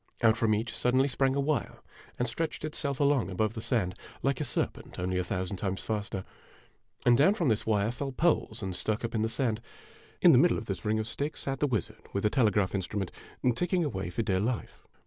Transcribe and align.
Out 0.23 0.35
from 0.35 0.55
each 0.55 0.75
sud 0.75 0.95
denly 0.95 1.07
sprang 1.07 1.35
a 1.35 1.39
wire 1.39 1.77
and 2.17 2.27
stretched 2.27 2.65
itself 2.65 2.99
along 2.99 3.29
above 3.29 3.53
the 3.53 3.61
sand, 3.61 3.93
like 4.23 4.41
a 4.41 4.43
serpent, 4.43 4.97
only 4.97 5.19
a 5.19 5.23
thousand 5.23 5.57
times 5.57 5.79
faster; 5.83 6.25
and 7.05 7.15
down 7.15 7.35
from 7.35 7.49
this 7.49 7.67
wire 7.67 7.91
fell 7.91 8.11
poles 8.11 8.63
and 8.63 8.75
stuck 8.75 9.05
up 9.05 9.13
in 9.13 9.21
the 9.21 9.29
sand. 9.29 9.61
In 10.19 10.31
the 10.31 10.39
middle 10.39 10.57
of 10.57 10.65
the 10.65 10.81
ring 10.83 10.97
of 10.97 11.05
sticks 11.05 11.41
sat 11.41 11.59
the 11.59 11.67
wizard, 11.67 12.01
with 12.13 12.25
a 12.25 12.31
telegraph 12.31 12.73
instrument, 12.73 13.11
ticking 13.53 13.83
away 13.83 14.09
for 14.09 14.23
dear 14.23 14.39
life. 14.39 14.87